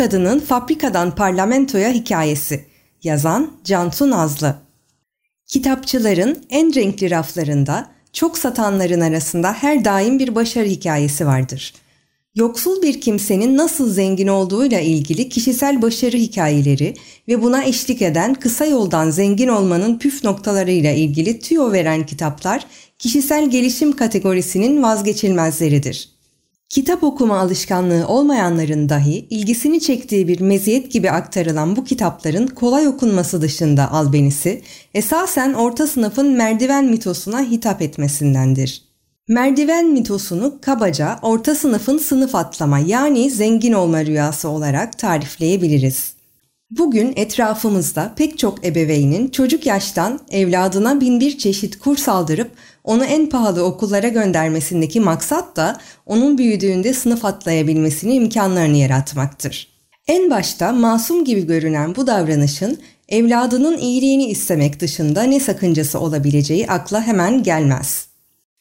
[0.00, 2.64] Kadının Fabrikadan Parlamentoya Hikayesi
[3.02, 4.56] Yazan Cansu Nazlı
[5.46, 11.74] Kitapçıların en renkli raflarında çok satanların arasında her daim bir başarı hikayesi vardır.
[12.34, 16.94] Yoksul bir kimsenin nasıl zengin olduğuyla ilgili kişisel başarı hikayeleri
[17.28, 22.66] ve buna eşlik eden kısa yoldan zengin olmanın püf noktalarıyla ilgili tüyo veren kitaplar
[22.98, 26.19] kişisel gelişim kategorisinin vazgeçilmezleridir.
[26.70, 33.42] Kitap okuma alışkanlığı olmayanların dahi ilgisini çektiği bir meziyet gibi aktarılan bu kitapların kolay okunması
[33.42, 34.62] dışında albenisi
[34.94, 38.82] esasen orta sınıfın merdiven mitosuna hitap etmesindendir.
[39.28, 46.19] Merdiven mitosunu kabaca orta sınıfın sınıf atlama yani zengin olma rüyası olarak tarifleyebiliriz.
[46.70, 52.50] Bugün etrafımızda pek çok ebeveynin çocuk yaştan evladına bin bir çeşit kurs aldırıp
[52.84, 59.68] onu en pahalı okullara göndermesindeki maksat da onun büyüdüğünde sınıf atlayabilmesini imkanlarını yaratmaktır.
[60.06, 62.78] En başta masum gibi görünen bu davranışın
[63.08, 68.06] evladının iyiliğini istemek dışında ne sakıncası olabileceği akla hemen gelmez.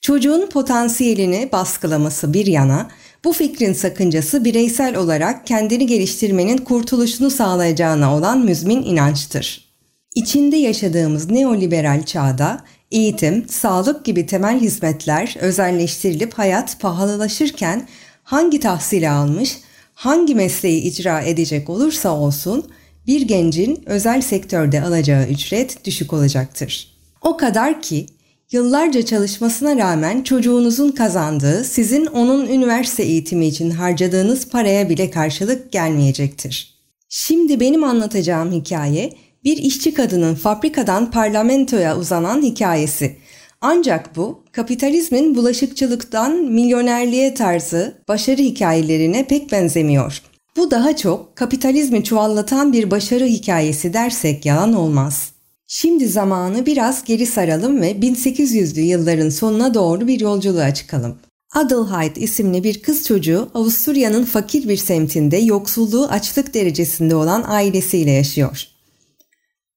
[0.01, 2.87] Çocuğun potansiyelini baskılaması bir yana,
[3.23, 9.69] bu fikrin sakıncası bireysel olarak kendini geliştirmenin kurtuluşunu sağlayacağına olan müzmin inançtır.
[10.15, 17.87] İçinde yaşadığımız neoliberal çağda eğitim, sağlık gibi temel hizmetler özelleştirilip hayat pahalılaşırken
[18.23, 19.57] hangi tahsili almış,
[19.93, 22.71] hangi mesleği icra edecek olursa olsun
[23.07, 26.87] bir gencin özel sektörde alacağı ücret düşük olacaktır.
[27.21, 28.05] O kadar ki
[28.51, 36.79] Yıllarca çalışmasına rağmen çocuğunuzun kazandığı sizin onun üniversite eğitimi için harcadığınız paraya bile karşılık gelmeyecektir.
[37.09, 43.15] Şimdi benim anlatacağım hikaye bir işçi kadının fabrikadan parlamentoya uzanan hikayesi.
[43.61, 50.21] Ancak bu kapitalizmin bulaşıkçılıktan milyonerliğe tarzı başarı hikayelerine pek benzemiyor.
[50.57, 55.38] Bu daha çok kapitalizmi çuvallatan bir başarı hikayesi dersek yalan olmaz.
[55.71, 61.17] Şimdi zamanı biraz geri saralım ve 1800'lü yılların sonuna doğru bir yolculuğa çıkalım.
[61.55, 68.67] Adelheid isimli bir kız çocuğu Avusturya'nın fakir bir semtinde yoksulluğu açlık derecesinde olan ailesiyle yaşıyor.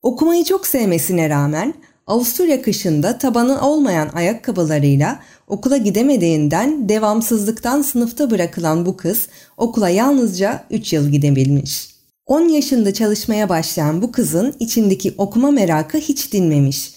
[0.03, 1.75] Okumayı çok sevmesine rağmen
[2.07, 10.93] Avusturya kışında tabanı olmayan ayakkabılarıyla okula gidemediğinden devamsızlıktan sınıfta bırakılan bu kız okula yalnızca 3
[10.93, 11.92] yıl gidebilmiş.
[12.33, 16.93] 10 yaşında çalışmaya başlayan bu kızın içindeki okuma merakı hiç dinmemiş.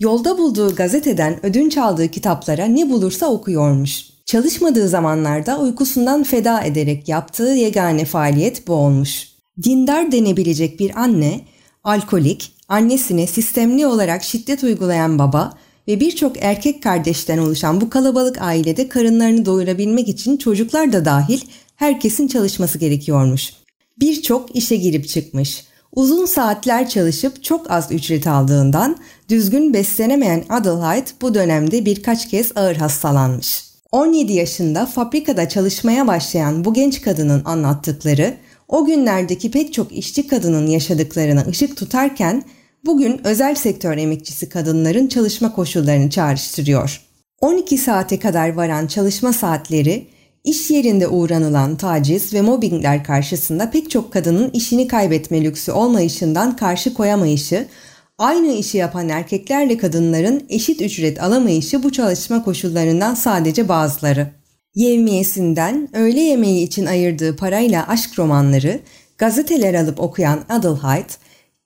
[0.00, 4.04] Yolda bulduğu gazeteden ödünç aldığı kitaplara ne bulursa okuyormuş.
[4.26, 9.28] Çalışmadığı zamanlarda uykusundan feda ederek yaptığı yegane faaliyet bu olmuş.
[9.62, 11.40] Dindar denebilecek bir anne,
[11.84, 15.52] alkolik, annesine sistemli olarak şiddet uygulayan baba
[15.88, 21.40] ve birçok erkek kardeşten oluşan bu kalabalık ailede karınlarını doyurabilmek için çocuklar da dahil
[21.76, 23.65] herkesin çalışması gerekiyormuş
[24.00, 25.64] birçok işe girip çıkmış.
[25.92, 28.96] Uzun saatler çalışıp çok az ücret aldığından
[29.28, 33.64] düzgün beslenemeyen Adelheid bu dönemde birkaç kez ağır hastalanmış.
[33.92, 38.34] 17 yaşında fabrikada çalışmaya başlayan bu genç kadının anlattıkları
[38.68, 42.42] o günlerdeki pek çok işçi kadının yaşadıklarına ışık tutarken
[42.84, 47.00] bugün özel sektör emekçisi kadınların çalışma koşullarını çağrıştırıyor.
[47.40, 50.06] 12 saate kadar varan çalışma saatleri
[50.46, 56.94] İş yerinde uğranılan taciz ve mobbingler karşısında pek çok kadının işini kaybetme lüksü olmayışından karşı
[56.94, 57.66] koyamayışı,
[58.18, 64.26] aynı işi yapan erkeklerle kadınların eşit ücret alamayışı bu çalışma koşullarından sadece bazıları.
[64.74, 68.80] Yevmiyesinden öğle yemeği için ayırdığı parayla aşk romanları,
[69.18, 71.10] gazeteler alıp okuyan Adelheid,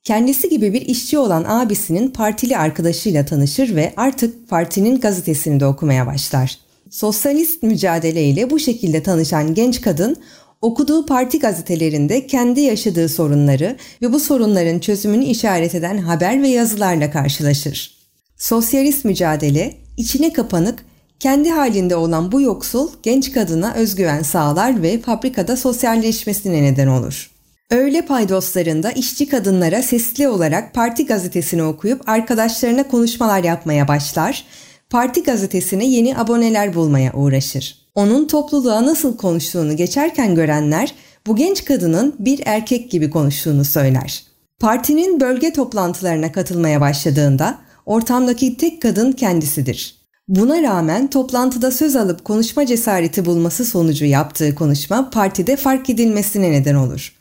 [0.05, 6.07] kendisi gibi bir işçi olan abisinin partili arkadaşıyla tanışır ve artık partinin gazetesini de okumaya
[6.07, 6.70] başlar.
[6.91, 10.17] Sosyalist mücadeleyle bu şekilde tanışan genç kadın
[10.63, 17.11] okuduğu parti gazetelerinde kendi yaşadığı sorunları ve bu sorunların çözümünü işaret eden haber ve yazılarla
[17.11, 17.95] karşılaşır.
[18.37, 20.85] Sosyalist mücadele içine kapanık,
[21.21, 27.31] kendi halinde olan bu yoksul genç kadına özgüven sağlar ve fabrikada sosyalleşmesine neden olur.
[27.71, 34.45] Öğle paydoslarında işçi kadınlara sesli olarak parti gazetesini okuyup arkadaşlarına konuşmalar yapmaya başlar
[34.91, 37.79] parti gazetesine yeni aboneler bulmaya uğraşır.
[37.95, 40.95] Onun topluluğa nasıl konuştuğunu geçerken görenler
[41.27, 44.25] bu genç kadının bir erkek gibi konuştuğunu söyler.
[44.61, 50.01] Partinin bölge toplantılarına katılmaya başladığında ortamdaki tek kadın kendisidir.
[50.29, 56.75] Buna rağmen toplantıda söz alıp konuşma cesareti bulması sonucu yaptığı konuşma partide fark edilmesine neden
[56.75, 57.15] olur.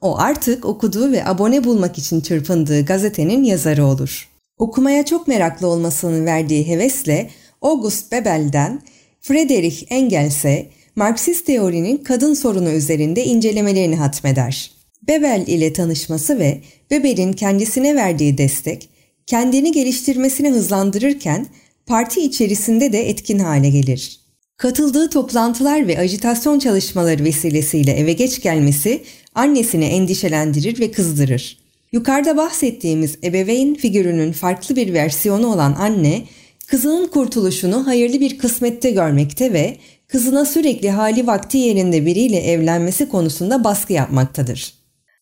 [0.00, 4.31] O artık okuduğu ve abone bulmak için çırpındığı gazetenin yazarı olur.
[4.62, 7.30] Okumaya çok meraklı olmasının verdiği hevesle
[7.62, 8.82] August Bebel'den
[9.20, 10.66] Friedrich Engels'e,
[10.96, 14.70] Marksist teorinin kadın sorunu üzerinde incelemelerini hatmeder.
[15.08, 18.88] Bebel ile tanışması ve Weber'in kendisine verdiği destek,
[19.26, 21.46] kendini geliştirmesini hızlandırırken
[21.86, 24.20] parti içerisinde de etkin hale gelir.
[24.56, 29.02] Katıldığı toplantılar ve ajitasyon çalışmaları vesilesiyle eve geç gelmesi
[29.34, 31.61] annesini endişelendirir ve kızdırır.
[31.92, 36.22] Yukarıda bahsettiğimiz ebeveyn figürünün farklı bir versiyonu olan anne,
[36.66, 39.76] kızının kurtuluşunu hayırlı bir kısmette görmekte ve
[40.08, 44.74] kızına sürekli hali vakti yerinde biriyle evlenmesi konusunda baskı yapmaktadır.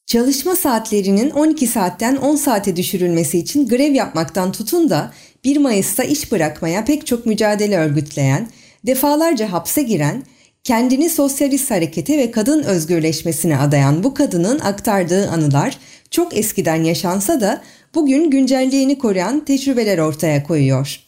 [0.06, 5.12] Çalışma saatlerinin 12 saatten 10 saate düşürülmesi için grev yapmaktan tutun da
[5.44, 8.48] 1 Mayıs'ta iş bırakmaya pek çok mücadele örgütleyen,
[8.86, 10.22] defalarca hapse giren,
[10.64, 15.78] kendini sosyalist harekete ve kadın özgürleşmesine adayan bu kadının aktardığı anılar
[16.10, 17.62] çok eskiden yaşansa da
[17.94, 21.00] bugün güncelliğini koruyan tecrübeler ortaya koyuyor.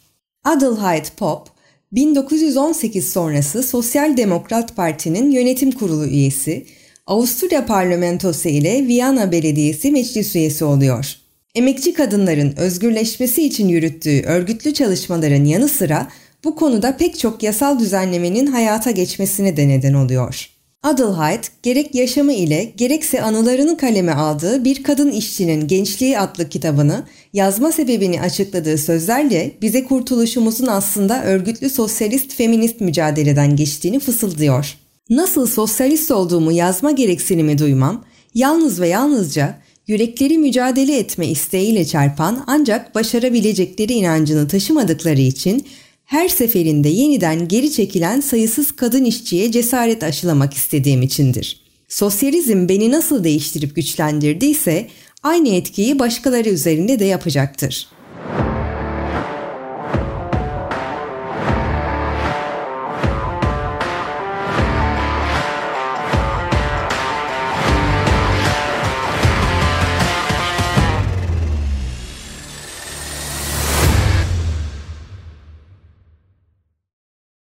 [0.43, 1.47] Adelheid Pop,
[1.91, 6.65] 1918 sonrası Sosyal Demokrat Parti'nin yönetim kurulu üyesi,
[7.07, 11.15] Avusturya parlamentosu ile Viyana Belediyesi meclis üyesi oluyor.
[11.55, 16.07] Emekçi kadınların özgürleşmesi için yürüttüğü örgütlü çalışmaların yanı sıra
[16.43, 20.52] bu konuda pek çok yasal düzenlemenin hayata geçmesine de neden oluyor.
[20.83, 27.03] Adelheid, gerek yaşamı ile gerekse anılarını kaleme aldığı Bir Kadın İşçinin Gençliği adlı kitabını
[27.33, 34.75] yazma sebebini açıkladığı sözlerle bize kurtuluşumuzun aslında örgütlü sosyalist feminist mücadeleden geçtiğini fısıldıyor.
[35.09, 38.05] Nasıl sosyalist olduğumu yazma gereksinimi duymam,
[38.35, 39.55] yalnız ve yalnızca
[39.87, 45.65] yürekleri mücadele etme isteğiyle çarpan ancak başarabilecekleri inancını taşımadıkları için
[46.13, 51.63] her seferinde yeniden geri çekilen sayısız kadın işçiye cesaret aşılamak istediğim içindir.
[51.87, 54.87] Sosyalizm beni nasıl değiştirip güçlendirdiyse
[55.23, 58.02] aynı etkiyi başkaları üzerinde de yapacaktır.''